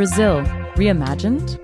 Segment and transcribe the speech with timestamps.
[0.00, 0.40] Brazil
[0.76, 1.56] Reimagined?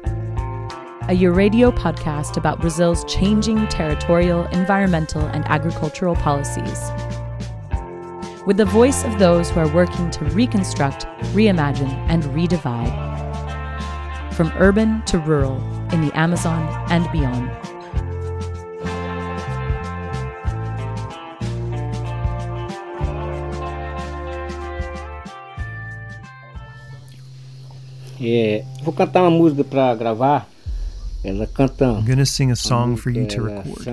[1.09, 6.79] A Euradio podcast about Brazil's changing territorial, environmental, and agricultural policies.
[8.44, 12.93] With the voice of those who are working to reconstruct, reimagine, and redivide.
[14.35, 15.57] From urban to rural,
[15.90, 17.66] in the Amazon and beyond.
[28.29, 30.48] É, vou cantar uma música para gravar.
[31.23, 31.85] Ela canta.
[31.85, 33.85] I'm going to sing a song for you to record.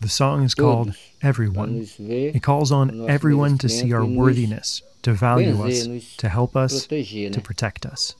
[0.00, 1.86] The song is called Everyone.
[1.98, 7.40] It calls on everyone to see our worthiness, to value us, to help us, to
[7.42, 8.14] protect us.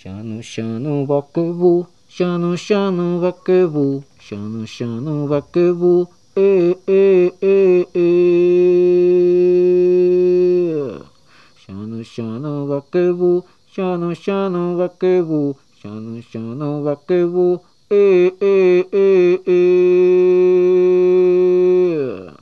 [0.00, 8.75] Shano shano vakevu, shano shano vakevu, shano shano vakevu, eh eh eh eh.
[11.66, 13.42] シャヌシャヌガケブ
[13.74, 22.38] シャヌシャヌガケブシャヌシャヌガケブえー、えー、えー、えー、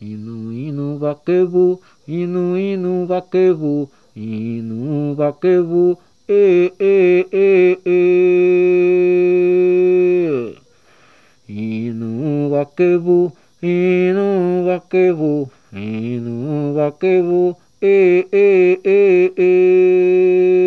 [0.00, 7.80] 犬犬がけぶ犬犬がケブ犬がけぶえー、えー、えー、
[10.46, 20.60] えー、犬がけぶ犬がけぶ犬がけぶ eh eh eh eh.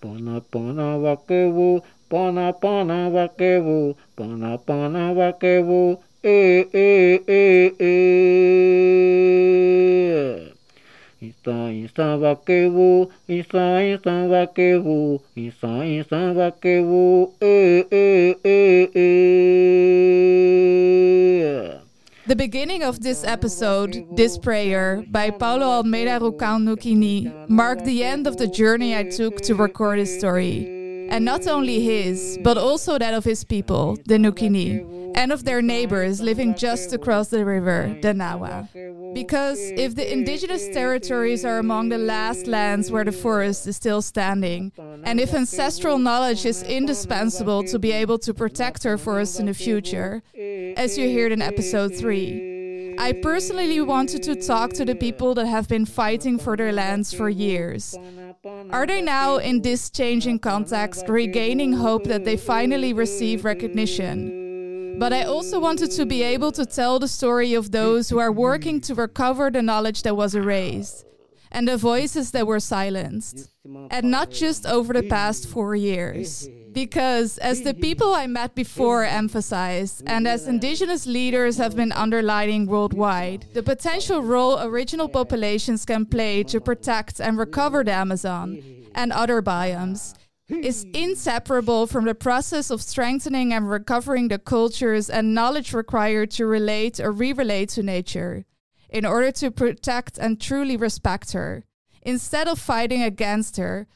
[0.00, 9.16] Pana pana vakevu, pana pana vakevu, pana pana vakevu, eh eh eh eh.
[11.22, 20.85] Insta, insta vaquevo, insta, insta vaquevo, insta, insta vaquevo, eh, eh, eh, eh.
[22.26, 28.26] The beginning of this episode, This Prayer, by Paulo Almeida Rucão Nukini, marked the end
[28.26, 31.06] of the journey I took to record his story.
[31.08, 35.62] And not only his, but also that of his people, the Nukini, and of their
[35.62, 38.68] neighbors living just across the river, the Nawa.
[39.14, 44.02] Because if the indigenous territories are among the last lands where the forest is still
[44.02, 44.72] standing,
[45.04, 49.54] and if ancestral knowledge is indispensable to be able to protect our forests in the
[49.54, 50.22] future,
[50.76, 55.46] as you heard in episode 3, I personally wanted to talk to the people that
[55.46, 57.94] have been fighting for their lands for years.
[58.70, 64.45] Are they now, in this changing context, regaining hope that they finally receive recognition?
[64.98, 68.32] But I also wanted to be able to tell the story of those who are
[68.32, 71.04] working to recover the knowledge that was erased
[71.52, 73.50] and the voices that were silenced.
[73.90, 76.48] And not just over the past four years.
[76.72, 82.66] Because, as the people I met before emphasized, and as indigenous leaders have been underlining
[82.66, 88.62] worldwide, the potential role original populations can play to protect and recover the Amazon
[88.94, 90.14] and other biomes
[90.48, 96.46] is inseparable from the process of strengthening and recovering the cultures and knowledge required to
[96.46, 98.44] relate or re relate to nature,
[98.88, 101.64] in order to protect and truly respect her,
[102.02, 103.86] instead of fighting against her,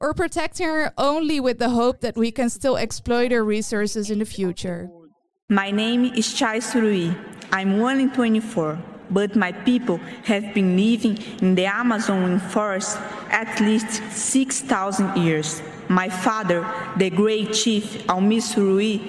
[0.00, 4.18] or protecting her only with the hope that we can still exploit her resources in
[4.18, 4.90] the future.
[5.48, 7.16] My name is Txai Surui.
[7.52, 8.78] I'm in 24,
[9.10, 12.96] but my people have been living in the Amazon forest
[13.30, 15.60] at least 6,000 years.
[15.90, 16.64] My father,
[16.96, 19.02] the great chief Almir Surui,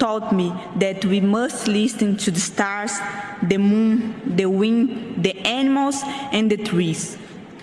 [0.00, 2.98] taught me that we must listen to the stars,
[3.40, 6.02] the moon, the wind, the animals,
[6.32, 7.16] and the trees.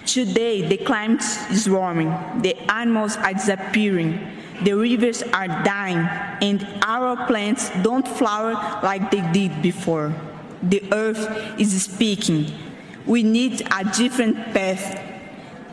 [0.05, 4.17] Today, the climate is warming, the animals are disappearing,
[4.63, 6.07] the rivers are dying,
[6.41, 10.15] and our plants don't flower like they did before.
[10.63, 12.53] The earth is speaking.
[13.05, 15.10] We need a different path.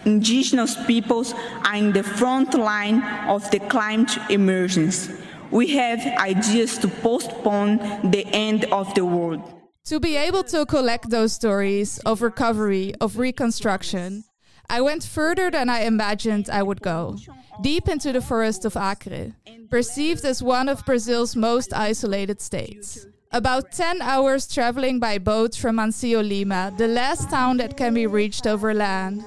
[0.05, 5.09] Indigenous peoples are in the front line of the climate emergence.
[5.51, 9.43] We have ideas to postpone the end of the world.
[9.87, 14.25] To be able to collect those stories of recovery, of reconstruction,
[14.69, 17.17] I went further than I imagined I would go,
[17.63, 19.33] deep into the forest of Acre,
[19.71, 23.07] perceived as one of Brazil's most isolated states.
[23.33, 28.07] About 10 hours traveling by boat from Mancio Lima, the last town that can be
[28.07, 29.25] reached over land.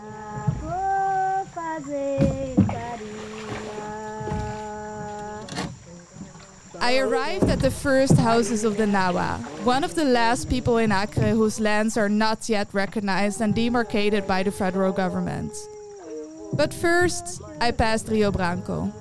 [6.83, 10.92] I arrived at the first houses of the Nawa, one of the last people in
[10.92, 15.54] Acre whose lands are not yet recognized and demarcated by the federal government.
[16.54, 18.92] But first, I passed Rio Branco,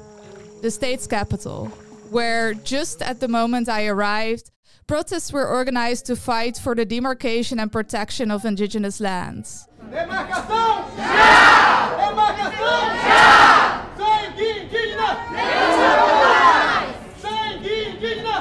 [0.60, 1.66] the state's capital,
[2.10, 4.50] where just at the moment I arrived,
[4.86, 9.66] protests were organized to fight for the demarcation and protection of indigenous lands.
[9.90, 10.84] Demarcação!
[10.96, 11.96] Já!
[11.96, 12.80] Demarcação!
[13.08, 13.86] Já!
[13.96, 15.16] Sangue indígena!
[17.20, 18.36] Sangue indígena!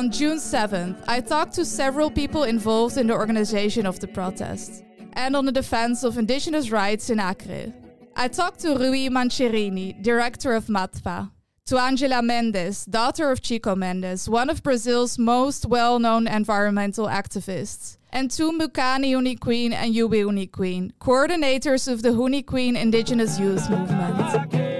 [0.00, 4.82] On June 7th, I talked to several people involved in the organization of the protest
[5.12, 7.70] and on the defense of indigenous rights in Acre.
[8.16, 11.30] I talked to Rui Mancherini, director of MATPA,
[11.66, 17.98] to Angela Mendes, daughter of Chico Mendes, one of Brazil's most well known environmental activists,
[18.10, 23.38] and to Mukani Huni Kuin and Yubi Huni Kuin, coordinators of the Huni Kuin Indigenous
[23.38, 24.79] Youth Movement.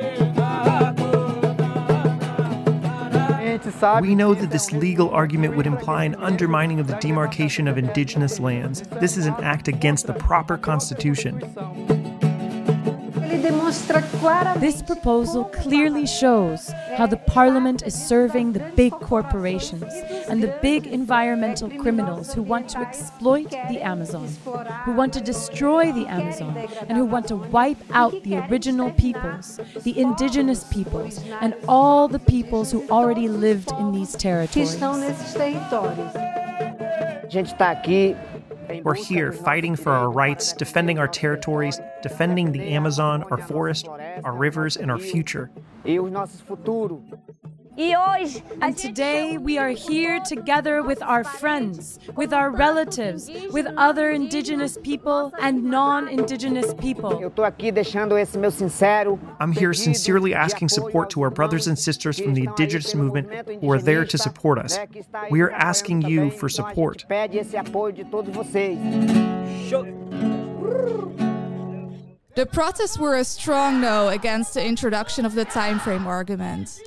[4.00, 8.40] We know that this legal argument would imply an undermining of the demarcation of indigenous
[8.40, 8.82] lands.
[9.00, 11.40] This is an act against the proper constitution.
[13.30, 19.92] This proposal clearly shows how the parliament is serving the big corporations
[20.28, 24.28] and the big environmental criminals who want to exploit the Amazon,
[24.84, 26.56] who want to destroy the Amazon,
[26.88, 32.18] and who want to wipe out the original peoples, the indigenous peoples, and all the
[32.18, 34.76] peoples who already lived in these territories.
[38.84, 44.34] We're here fighting for our rights, defending our territories, defending the Amazon, our forest, our
[44.34, 45.50] rivers, and our future.
[47.76, 54.76] And today we are here together with our friends, with our relatives, with other indigenous
[54.82, 57.32] people and non indigenous people.
[59.40, 63.30] I'm here sincerely asking support to our brothers and sisters from the indigenous movement
[63.60, 64.78] who are there to support us.
[65.30, 67.04] We are asking you for support.
[72.36, 76.80] The protests were a strong no against the introduction of the time frame argument.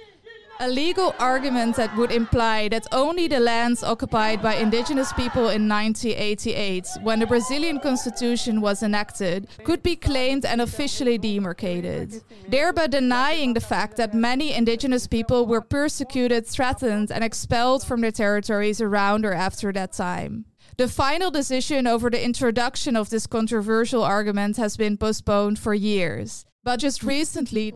[0.60, 5.68] A legal argument that would imply that only the lands occupied by indigenous people in
[5.68, 13.54] 1988, when the Brazilian constitution was enacted, could be claimed and officially demarcated, thereby denying
[13.54, 19.26] the fact that many indigenous people were persecuted, threatened, and expelled from their territories around
[19.26, 20.46] or after that time.
[20.78, 26.46] The final decision over the introduction of this controversial argument has been postponed for years.
[26.64, 27.74] But just recently,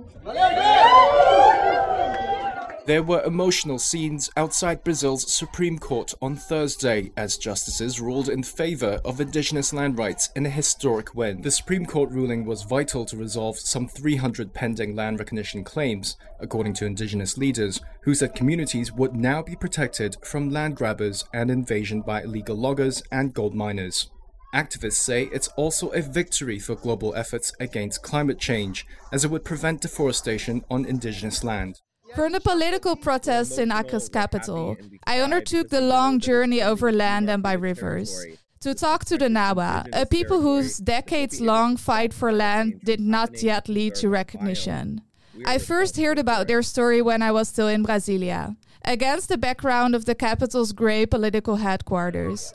[2.87, 9.01] There were emotional scenes outside Brazil's Supreme Court on Thursday as justices ruled in favor
[9.03, 11.41] of indigenous land rights in a historic win.
[11.41, 16.75] The Supreme Court ruling was vital to resolve some 300 pending land recognition claims, according
[16.75, 21.99] to indigenous leaders, who said communities would now be protected from land grabbers and invasion
[21.99, 24.11] by illegal loggers and gold miners.
[24.55, 29.43] Activists say it's also a victory for global efforts against climate change, as it would
[29.43, 31.81] prevent deforestation on indigenous land.
[32.15, 37.43] For the political protests in Acre's capital, I undertook the long journey over land and
[37.43, 38.25] by rivers.
[38.61, 43.43] To talk to the Nawa, a people whose decades long fight for land did not
[43.43, 45.01] yet lead to recognition.
[45.45, 49.93] I first heard about their story when I was still in Brasilia, against the background
[49.93, 52.53] of the capital's grey political headquarters.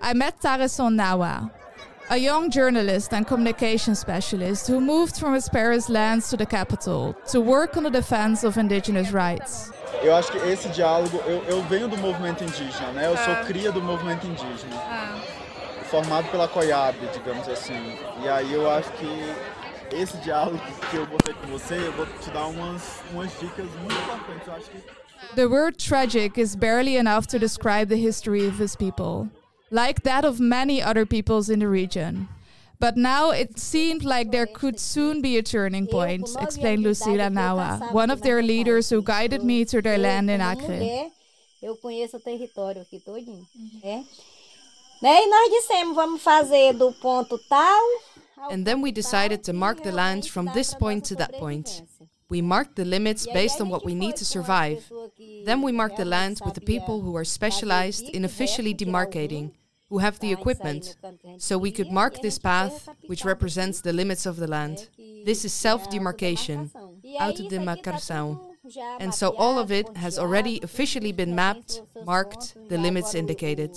[0.00, 1.50] I met Tareson Nawa,
[2.10, 7.14] a young journalist and communication specialist who moved from his Paris lands to the capital
[7.28, 9.70] to work on the defense of indigenous rights.
[10.02, 13.06] Eu acho que esse diálogo, eu, eu venho do movimento indígena, né?
[13.06, 13.44] Eu sou ah.
[13.46, 15.20] cria do movimento indígena, ah.
[15.84, 17.96] formado pela COIAB, digamos assim.
[18.22, 20.58] E aí eu acho que esse diálogo
[20.90, 24.46] que eu vou ter com você, eu vou te dar umas, umas dicas muito importantes.
[24.46, 25.02] Eu acho que
[25.34, 29.30] The word tragic is barely enough to describe the history of his people,
[29.72, 32.28] like that of many other peoples in the region.
[32.78, 37.92] But now it seemed like there could soon be a turning point, explained Lucila Nawa,
[37.92, 41.10] one of their leaders who guided me to their land in Acre.
[41.62, 43.46] Eu conheço o território aqui todinho.
[43.84, 44.02] É.
[45.00, 45.22] Né?
[45.22, 47.80] E nós dissemos, vamos fazer do ponto tal.
[48.50, 51.84] And then we decided to mark the land from this point to that point.
[52.28, 54.82] We marked the limits based on what we need to survive.
[55.44, 58.90] Then we mark the land with the people who are specialized in officially verso, tirar
[58.90, 59.61] o demarcating, rio,
[59.92, 62.18] who have the pra sair no equipment, canto que a gente so we could mark
[62.20, 64.88] this path, which represents the limits of the land.
[65.24, 66.88] This is self-demarcation, autodemarcação.
[66.88, 68.52] Aí isso aqui tá autodemarcação.
[69.00, 73.70] And so all of it has already officially been mapped, marked, the limits indicated.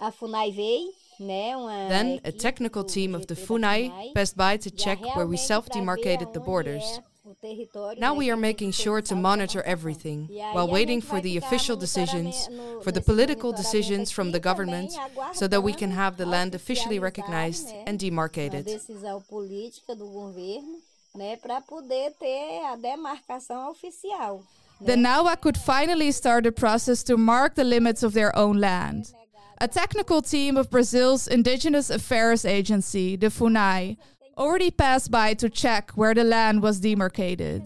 [0.00, 1.56] o- A FUNAI veio, né?
[1.56, 6.32] Uma Then a technical team of the FUNAI passed by to check where we self-demarcated
[6.32, 7.00] the borders.
[7.42, 11.36] É o território, Now we are making sure to monitor everything while waiting for the
[11.36, 12.48] official decisions,
[12.82, 14.92] for the political decisions from the government,
[15.34, 18.64] so that we can have the land officially recognized and demarcated.
[18.64, 20.78] decisão política do governo,
[21.14, 24.42] né, para poder ter a demarcação oficial.
[24.80, 29.12] The Nawa could finally start the process to mark the limits of their own land.
[29.60, 33.96] A technical team of Brazil's Indigenous Affairs Agency, the FUNAI,
[34.38, 37.62] already passed by to check where the land was demarcated.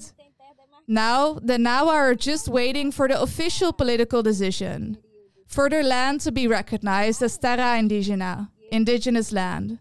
[0.89, 4.99] Now, the Nawa are just waiting for the official political decision
[5.47, 9.79] for their land to be recognized as terra indígena, indigenous land.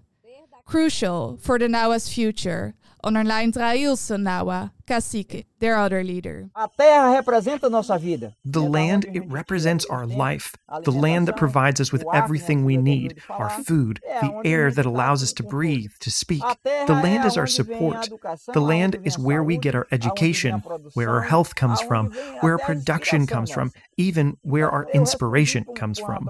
[0.66, 6.50] Crucial for the Nawa's future, underlined Railson Nawa, cacique, their other leader.
[6.56, 8.36] A terra representa nossa vida.
[8.46, 10.56] The land, it represents our life.
[10.84, 15.24] The land that provides us with everything we need our food, the air that allows
[15.24, 16.44] us to breathe, to speak.
[16.64, 18.10] The land is our support.
[18.54, 20.60] The land is where we get our education,
[20.94, 22.12] where our health comes from,
[22.42, 26.30] where our production comes from, even where our inspiration comes from.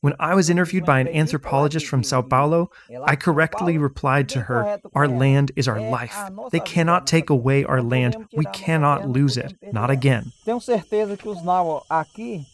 [0.00, 2.70] When I was interviewed by an anthropologist from Sao Paulo,
[3.04, 6.16] I correctly replied to her Our land is our life.
[6.52, 8.16] They cannot take away our land.
[8.34, 9.54] We cannot lose it.
[9.72, 10.32] Not again.
[10.44, 12.46] Tenho certeza que os Nawa aqui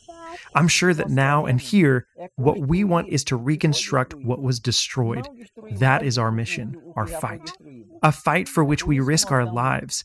[0.54, 5.28] I'm sure that now and here, what we want is to reconstruct what was destroyed.
[5.72, 7.52] That is our mission, our fight.
[8.02, 10.04] A fight for which we risk our lives.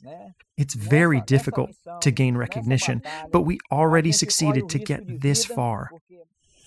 [0.58, 5.92] It's very difficult to gain recognition, but we already succeeded to get this far.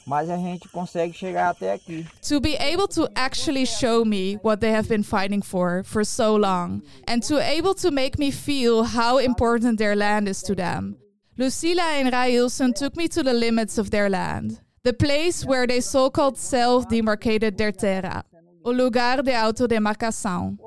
[0.07, 2.07] Mas a gente consegue chegar até aqui.
[2.29, 6.35] To be able to actually show me what they have been fighting for for so
[6.37, 10.97] long, and to able to make me feel how important their land is to them.
[11.39, 15.81] Lucila and Railson took me to the limits of their land, the place where they
[15.81, 18.25] so called self demarcated their terra,
[18.65, 20.59] o lugar de autodemarcação.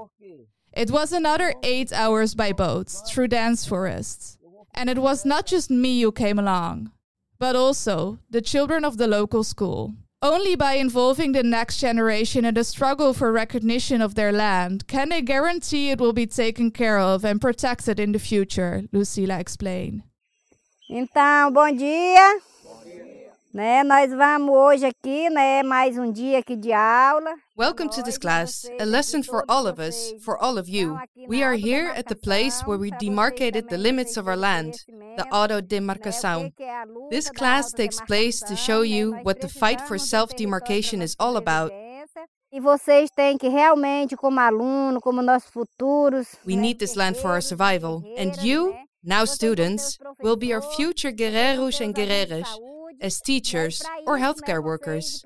[0.75, 4.39] It was another eight hours by boat through dense forests.
[4.73, 6.91] And it was not just me who came along,
[7.43, 9.93] but also the children of the local school.
[10.21, 15.09] Only by involving the next generation in the struggle for recognition of their land can
[15.09, 20.03] they guarantee it will be taken care of and protected in the future, Lucila explained.
[20.89, 22.39] Então, bom dia.
[23.53, 27.35] Né, nós vamos hoje aqui, né, mais um dia aqui de aula.
[27.55, 30.97] Welcome to this class, a lesson for all of us, for all of you.
[31.27, 34.73] We are here at the place where we demarcated the limits of our land,
[35.17, 36.51] the autodemarcação.
[37.11, 41.37] This class takes place to show you what the fight for self demarcation is all
[41.37, 41.71] about.
[42.51, 47.29] E vocês têm que realmente, como aluno, como nossos futuros, We need this land for
[47.29, 48.01] our survival.
[48.17, 52.47] And you, now students, will be our future guerreiros and guerreiras
[53.03, 55.23] as teachers or healthcare workers.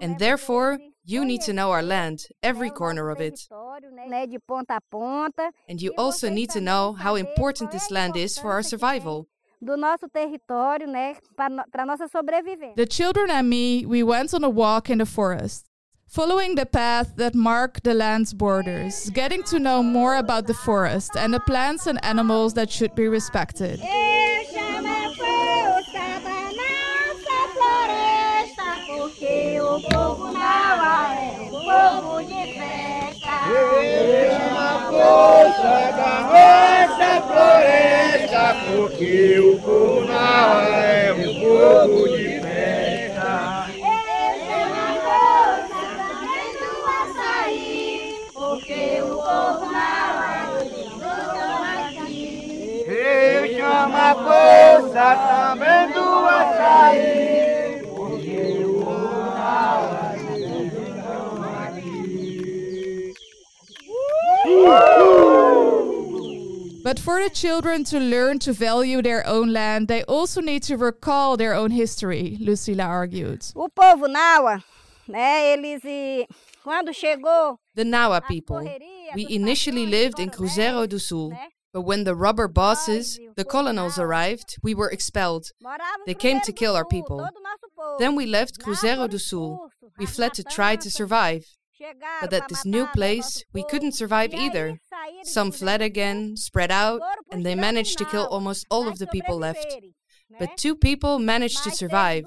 [0.00, 3.48] And therefore, you need to know our land, every corner of it.
[5.68, 9.26] And you also need to know how important this land is for our survival.
[12.76, 15.68] The children and me, we went on a walk in the forest,
[16.06, 21.10] following the path that mark the land's borders, getting to know more about the forest
[21.14, 23.80] and the plants and animals that should be respected.
[29.70, 33.30] O povo Naua é um povo de festa.
[33.48, 42.40] Eu chamo a força da nossa floresta, porque o povo Naua é um povo de
[42.40, 43.30] festa.
[43.78, 50.98] Eu chamo a força também do açaí, porque o povo Naua é um
[51.86, 52.18] aqui.
[52.88, 57.19] Eu chamo a força também do açaí,
[66.90, 70.76] But for the children to learn to value their own land, they also need to
[70.76, 73.44] recall their own history, Lucila argued.
[73.54, 74.60] O povo Naua,
[75.08, 76.26] né, eles e
[76.64, 78.68] quando chegou The Nawa people.
[79.14, 81.32] We initially lived in Cruzeiro do Sul,
[81.72, 85.52] but when the rubber bosses, the colonels, arrived, we were expelled.
[86.06, 87.24] They came to kill our people.
[88.00, 89.70] Then we left Cruzeiro do Sul.
[89.96, 91.44] We fled to try to survive.
[92.20, 94.78] But at this new place, we couldn't survive either.
[95.24, 99.38] Some fled again, spread out, and they managed to kill almost all of the people
[99.38, 99.76] left.
[100.38, 102.24] But two people managed to survive.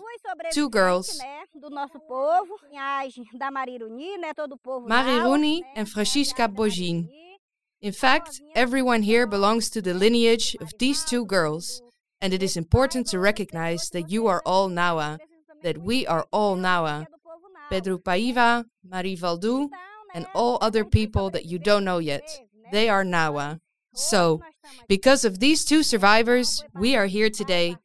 [0.52, 1.22] Two girls,
[1.64, 7.08] do nosso povo, linhagem da Mariruni, né, todo povo Mariruni and Francisca Bojin.
[7.82, 11.82] In fact, everyone here belongs to the lineage of these two girls,
[12.20, 15.20] and it is important to recognize that you are all Nawa,
[15.62, 17.08] that we are all Nawa.
[17.70, 19.70] Pedro Paiva, Marie Valdu,
[20.14, 22.24] and all other people that you don't know yet.
[22.72, 23.60] They are Nawa.
[23.94, 24.42] So,
[24.88, 27.78] because of these two survivors, we are here today.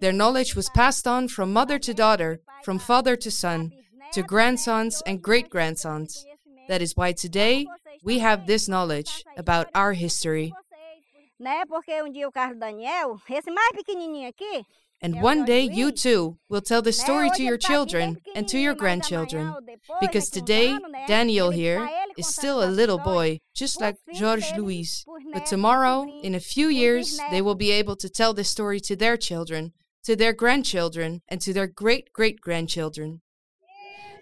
[0.00, 3.72] Their knowledge was passed on from mother to daughter, from father to son,
[4.12, 6.24] to grandsons and great grandsons.
[6.68, 7.66] That is why today
[8.02, 10.52] we have this knowledge about our history.
[11.40, 11.64] né?
[11.66, 14.64] Porque um dia o Carlos Daniel, esse mais pequenininho aqui,
[15.02, 18.74] And one day you too will tell the story to your children and to your
[18.74, 19.54] grandchildren.
[20.00, 21.88] Because today, Daniel here,
[22.18, 25.04] is still a little boy, just like Georges Louis.
[25.32, 28.96] But tomorrow, in a few years, they will be able to tell this story to
[28.96, 29.72] their children,
[30.04, 33.22] to their grandchildren, and to their great great grandchildren.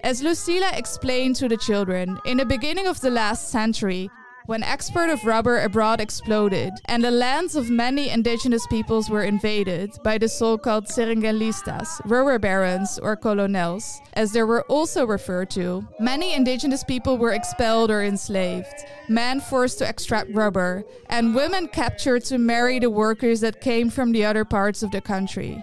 [0.05, 4.09] As Lucila explained to the children, in the beginning of the last century,
[4.49, 9.91] when export of rubber abroad exploded and the lands of many indigenous peoples were invaded
[10.03, 16.33] by the so-called Seringalistas, rubber barons or colonels, as they were also referred to, many
[16.33, 22.39] indigenous people were expelled or enslaved, men forced to extract rubber, and women captured to
[22.39, 25.63] marry the workers that came from the other parts of the country.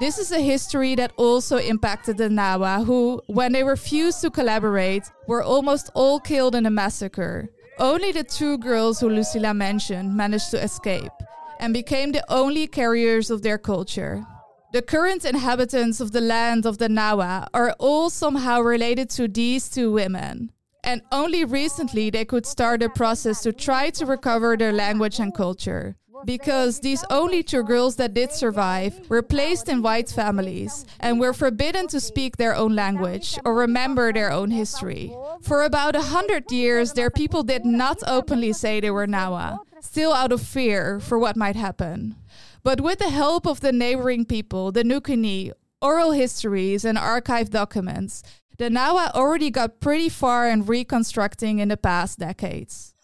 [0.00, 5.04] This is a history that also impacted the Nawa, who, when they refused to collaborate,
[5.26, 7.50] were almost all killed in a massacre.
[7.78, 11.12] Only the two girls who Lucila mentioned managed to escape
[11.60, 14.24] and became the only carriers of their culture.
[14.72, 19.68] The current inhabitants of the land of the Nawa are all somehow related to these
[19.68, 20.52] two women.
[20.84, 25.34] And only recently they could start a process to try to recover their language and
[25.34, 25.96] culture.
[26.24, 31.32] Because these only two girls that did survive were placed in white families and were
[31.32, 35.14] forbidden to speak their own language or remember their own history.
[35.42, 40.12] For about a hundred years, their people did not openly say they were Nawa, still
[40.12, 42.16] out of fear for what might happen.
[42.62, 48.22] But with the help of the neighboring people, the Nukini, oral histories, and archived documents,
[48.58, 52.94] the Nawa already got pretty far in reconstructing in the past decades.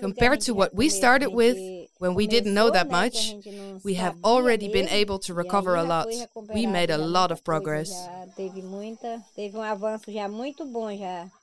[0.00, 1.56] Compared to what we started with
[1.98, 3.34] when we didn't know that much,
[3.84, 6.08] we have already been able to recover a lot.
[6.52, 7.90] We made a lot of progress.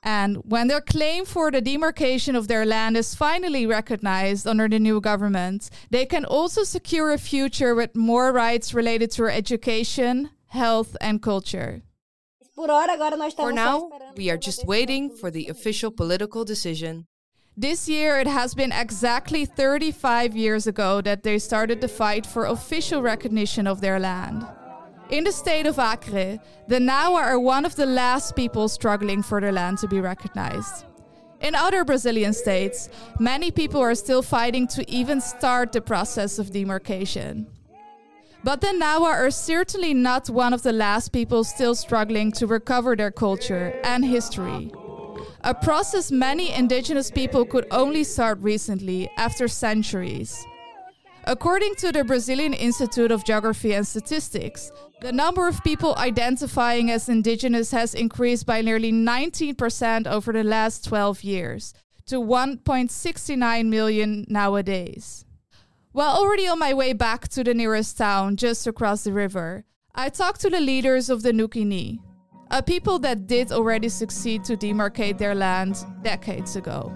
[0.03, 4.79] And when their claim for the demarcation of their land is finally recognized under the
[4.79, 10.97] new government, they can also secure a future with more rights related to education, health,
[10.99, 11.83] and culture.
[12.59, 17.07] For now, we are just waiting for the official political decision.
[17.55, 22.45] This year, it has been exactly 35 years ago that they started the fight for
[22.45, 24.45] official recognition of their land.
[25.09, 29.39] In the state of Acre, the Nawa are one of the last people struggling for
[29.41, 30.85] their land to be recognized.
[31.41, 36.51] In other Brazilian states, many people are still fighting to even start the process of
[36.51, 37.47] demarcation.
[38.43, 42.95] But the Nawa are certainly not one of the last people still struggling to recover
[42.95, 44.71] their culture and history.
[45.41, 50.45] A process many indigenous people could only start recently, after centuries.
[51.25, 54.71] According to the Brazilian Institute of Geography and Statistics,
[55.01, 60.85] the number of people identifying as indigenous has increased by nearly 19% over the last
[60.85, 61.73] 12 years
[62.07, 65.25] to 1.69 million nowadays.
[65.99, 70.07] While already on my way back to the nearest town just across the river, I
[70.07, 71.99] talked to the leaders of the Nukini,
[72.49, 76.95] a people that did already succeed to demarcate their land decades ago,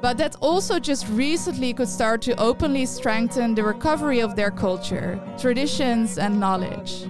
[0.00, 5.20] but that also just recently could start to openly strengthen the recovery of their culture,
[5.36, 7.04] traditions, and knowledge.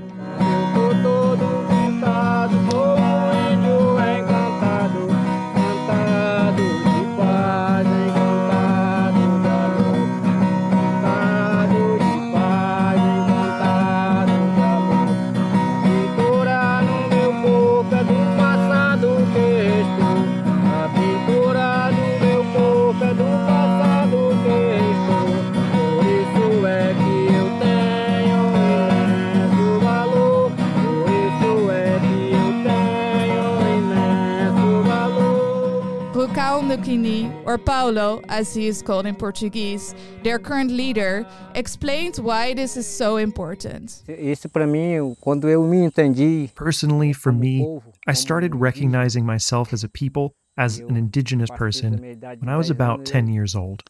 [37.53, 42.87] Or Paulo as he is called in Portuguese, their current leader, explains why this is
[42.87, 44.03] so important.
[44.09, 49.85] Isso para mim, quando eu me entendi, Personally, for me, I started recognizing myself as
[49.85, 51.99] a people, as an indigenous person,
[52.38, 53.83] when I was about 10 years old.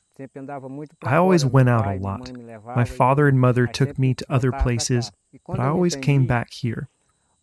[1.04, 2.32] I always went out a lot.
[2.76, 5.12] My father and mother took me to other places,
[5.46, 6.88] but I always came back here.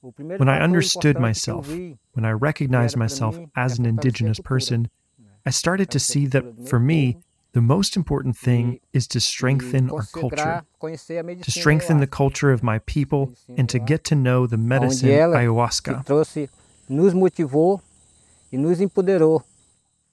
[0.02, 4.90] When I understood myself, when I recognized myself as an indigenous person,
[5.50, 7.18] I started to see that for me,
[7.54, 12.78] the most important thing is to strengthen our culture, to strengthen the culture of my
[12.96, 15.94] people, and to get to know the medicine ayahuasca.
[15.96, 16.50] que trouxe,
[16.88, 17.82] nos motivou
[18.52, 19.42] nos empoderou.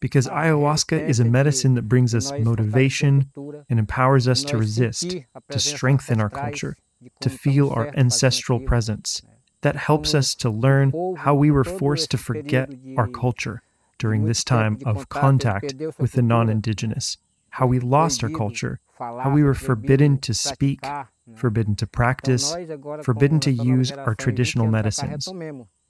[0.00, 3.30] Because ayahuasca is a medicine that brings us motivation
[3.68, 5.16] and empowers us to resist,
[5.50, 6.78] to strengthen our culture,
[7.20, 9.20] to feel our ancestral presence.
[9.60, 13.60] That helps us to learn how we were forced to forget our culture
[13.98, 17.16] during this time of contact with the non indigenous,
[17.50, 20.80] how we lost our culture, how we were forbidden to speak,
[21.34, 22.54] forbidden to practice,
[23.02, 25.28] forbidden to use our traditional medicines.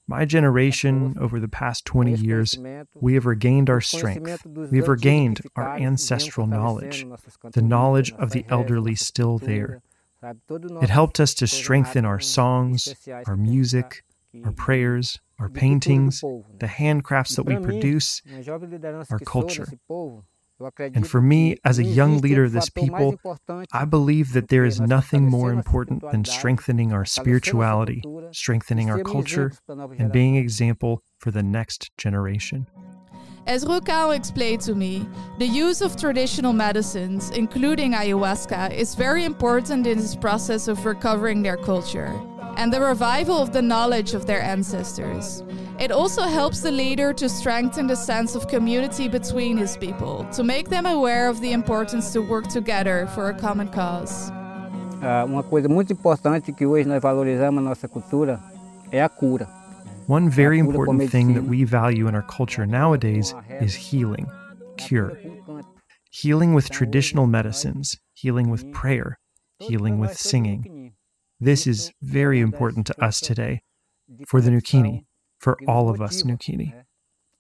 [0.09, 2.57] My generation, over the past 20 years,
[2.95, 4.47] we have regained our strength.
[4.47, 7.05] We have regained our ancestral knowledge,
[7.53, 9.83] the knowledge of the elderly still there.
[10.49, 12.95] It helped us to strengthen our songs,
[13.27, 14.05] our music,
[14.45, 18.23] our prayers, our paintings, the handcrafts that we produce,
[19.11, 19.69] our culture.
[20.79, 23.17] And for me, as a young leader of this people,
[23.73, 29.53] I believe that there is nothing more important than strengthening our spirituality, strengthening our culture,
[29.69, 32.67] and being an example for the next generation.
[33.47, 35.07] As Rucão explained to me,
[35.39, 41.43] the use of traditional medicines, including ayahuasca, is very important in this process of recovering
[41.43, 42.13] their culture
[42.57, 45.43] and the revival of the knowledge of their ancestors.
[45.79, 50.43] It also helps the leader to strengthen the sense of community between his people, to
[50.43, 54.31] make them aware of the importance to work together for a common cause.
[55.03, 58.41] Uh, uma coisa muito importante que hoje nós valorizamos na nossa cultura
[58.91, 59.47] é a cura.
[60.09, 64.27] One very important thing that we value in our culture nowadays is healing,
[64.79, 65.19] cure.
[66.11, 69.19] Healing with traditional medicines, healing with prayer,
[69.59, 70.76] healing with singing.
[71.39, 73.63] This is very important to us today,
[74.27, 75.05] for the Nukini,
[75.39, 76.73] for all of us Nukini.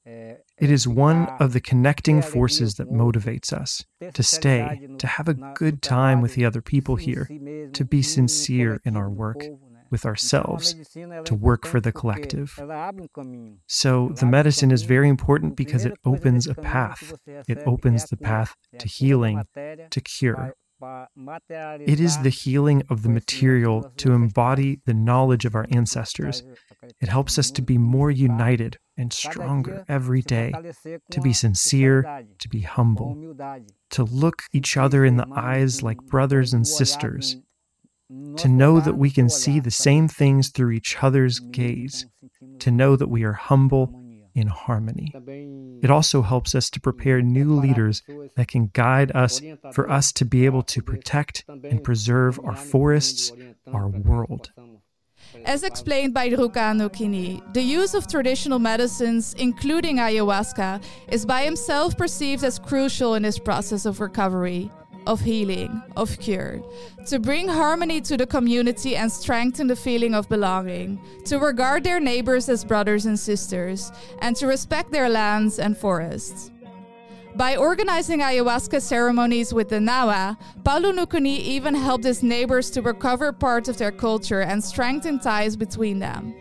[0.04, 5.34] It is one of the connecting forces that motivates us to stay, to have a
[5.34, 7.28] good time with the other people here,
[7.72, 9.44] to be sincere in our work
[9.90, 10.74] with ourselves,
[11.24, 12.58] to work for the collective.
[13.66, 17.14] So the medicine is very important because it opens a path.
[17.26, 20.54] It opens the path to healing, to cure.
[20.82, 26.42] It is the healing of the material to embody the knowledge of our ancestors.
[27.00, 30.52] It helps us to be more united and stronger every day,
[31.10, 33.36] to be sincere, to be humble,
[33.90, 37.36] to look each other in the eyes like brothers and sisters,
[38.36, 42.06] to know that we can see the same things through each other's gaze,
[42.58, 44.02] to know that we are humble
[44.36, 45.12] in harmony.
[45.82, 48.02] It also helps us to prepare new leaders
[48.36, 49.40] that can guide us
[49.72, 53.32] for us to be able to protect and preserve our forests,
[53.72, 54.52] our world.
[55.44, 61.96] As explained by Rucão Nukini, the use of traditional medicines, including ayahuasca, is by himself
[61.96, 64.70] perceived as crucial in this process of recovery
[65.06, 66.60] of healing, of cure,
[67.06, 72.00] to bring harmony to the community and strengthen the feeling of belonging, to regard their
[72.00, 76.50] neighbors as brothers and sisters, and to respect their lands and forests.
[77.36, 83.30] By organizing ayahuasca ceremonies with the Nawa, Paulo Nukini even helped his neighbors to recover
[83.30, 86.34] part of their culture and strengthen ties between them.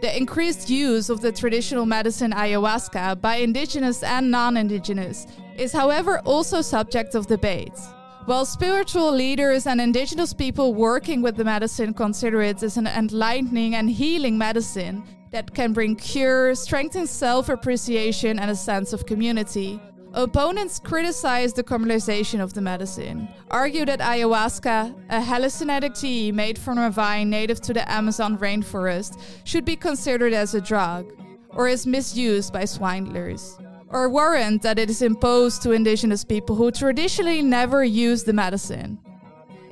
[0.00, 5.26] The increased use of the traditional medicine ayahuasca by indigenous and non indigenous
[5.58, 7.78] is, however, also subject of debate.
[8.24, 13.74] While spiritual leaders and indigenous people working with the medicine consider it as an enlightening
[13.74, 19.80] and healing medicine that can bring cure, strengthen self appreciation, and a sense of community,
[20.14, 26.78] Opponents criticize the commercialization of the medicine, argue that ayahuasca, a hallucinogenic tea made from
[26.78, 31.12] a vine native to the Amazon rainforest, should be considered as a drug,
[31.50, 33.58] or is misused by swindlers,
[33.90, 38.98] or warrant that it is imposed to indigenous people who traditionally never use the medicine.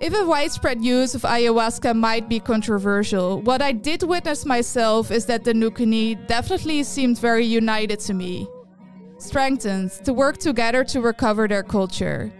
[0.00, 5.24] If a widespread use of ayahuasca might be controversial, what I did witness myself is
[5.26, 8.46] that the Nukini definitely seemed very united to me
[9.18, 12.32] strengthened to work together to recover their culture,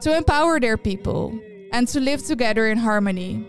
[0.00, 1.38] to empower their people,
[1.72, 3.46] and to live together in harmony.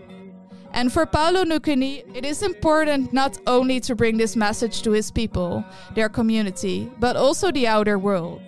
[0.74, 5.08] And for Paulo Nukini, it is important not only to bring this message to his
[5.08, 8.42] people, their community, but also the outer world.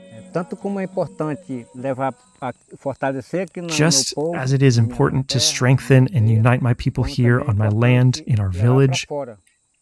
[3.69, 8.23] Just as it is important to strengthen and unite my people here on my land,
[8.27, 9.07] in our village,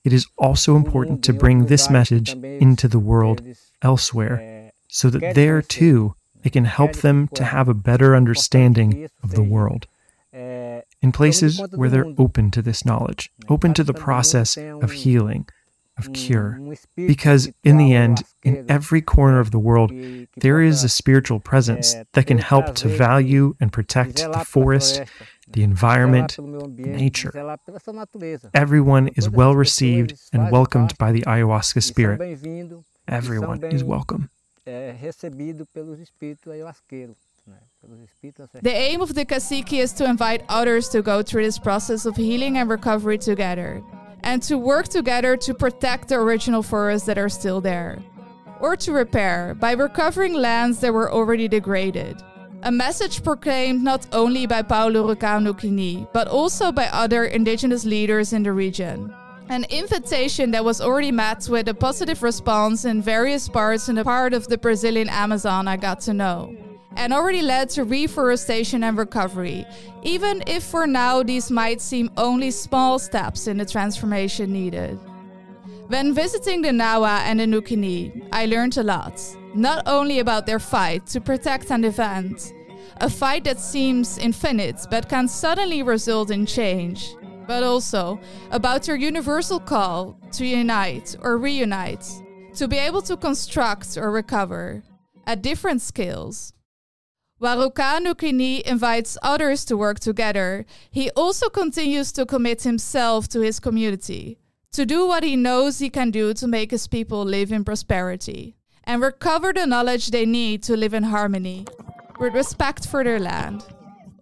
[0.04, 3.40] it is also important to bring this message into the world
[3.80, 9.30] elsewhere so that there too it can help them to have a better understanding of
[9.30, 9.86] the world.
[11.04, 15.46] In places where they're open to this knowledge, open to the process of healing,
[15.98, 16.58] of cure.
[16.96, 19.92] Because in the end, in every corner of the world,
[20.36, 25.02] there is a spiritual presence that can help to value and protect the forest,
[25.46, 26.38] the environment,
[26.78, 27.32] nature.
[28.54, 32.18] Everyone is well received and welcomed by the ayahuasca spirit.
[33.06, 34.30] Everyone is welcome.
[38.62, 42.16] The aim of the cacique is to invite others to go through this process of
[42.16, 43.82] healing and recovery together,
[44.22, 47.98] and to work together to protect the original forests that are still there,
[48.60, 52.22] or to repair by recovering lands that were already degraded.
[52.62, 58.32] A message proclaimed not only by Paulo Rucão Nukini, but also by other indigenous leaders
[58.32, 59.14] in the region.
[59.50, 64.04] An invitation that was already met with a positive response in various parts in the
[64.04, 66.56] part of the Brazilian Amazon I got to know,
[66.96, 69.66] and already led to reforestation and recovery,
[70.02, 74.98] even if for now these might seem only small steps in the transformation needed.
[75.88, 79.20] When visiting the Nawa and the Nukini, I learned a lot,
[79.54, 82.52] not only about their fight to protect and defend,
[82.98, 87.14] a fight that seems infinite but can suddenly result in change
[87.46, 92.06] but also about your universal call to unite or reunite,
[92.54, 94.82] to be able to construct or recover
[95.26, 96.52] at different scales.
[97.38, 103.40] While Rucão Nukini invites others to work together, he also continues to commit himself to
[103.40, 104.38] his community,
[104.72, 108.56] to do what he knows he can do to make his people live in prosperity,
[108.84, 111.66] and recover the knowledge they need to live in harmony,
[112.20, 113.64] with respect for their land.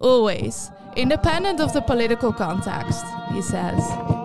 [0.01, 4.22] Always independent of the political context, he says.